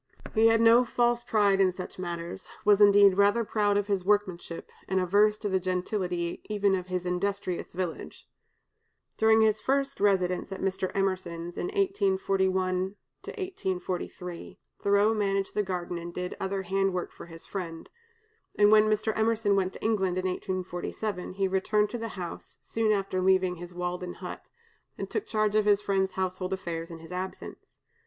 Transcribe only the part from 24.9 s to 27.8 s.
and took charge of his friend's household affairs in his absence.